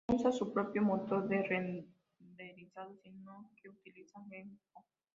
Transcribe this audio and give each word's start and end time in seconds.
No 0.07 0.15
usa 0.15 0.31
su 0.31 0.51
propio 0.51 0.81
motor 0.81 1.27
de 1.27 1.43
renderizado 1.43 2.95
sino 3.03 3.51
que 3.55 3.69
utiliza 3.69 4.19
Gecko. 4.31 4.83